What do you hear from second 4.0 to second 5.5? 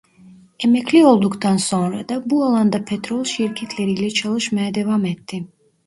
çalışmaya devam etti.